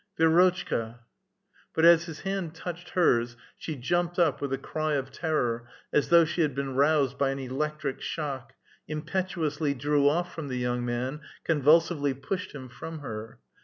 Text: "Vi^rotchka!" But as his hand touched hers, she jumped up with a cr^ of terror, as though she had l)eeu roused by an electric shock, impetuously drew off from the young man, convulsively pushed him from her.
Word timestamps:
"Vi^rotchka!" 0.19 0.95
But 1.75 1.85
as 1.85 2.05
his 2.05 2.21
hand 2.21 2.55
touched 2.55 2.89
hers, 2.97 3.37
she 3.55 3.75
jumped 3.75 4.17
up 4.17 4.41
with 4.41 4.51
a 4.51 4.57
cr^ 4.57 4.97
of 4.97 5.11
terror, 5.11 5.67
as 5.93 6.09
though 6.09 6.25
she 6.25 6.41
had 6.41 6.55
l)eeu 6.55 6.73
roused 6.75 7.19
by 7.19 7.29
an 7.29 7.37
electric 7.37 8.01
shock, 8.01 8.53
impetuously 8.87 9.75
drew 9.75 10.09
off 10.09 10.33
from 10.33 10.47
the 10.47 10.57
young 10.57 10.83
man, 10.83 11.21
convulsively 11.43 12.15
pushed 12.15 12.55
him 12.55 12.67
from 12.67 13.01
her. 13.01 13.37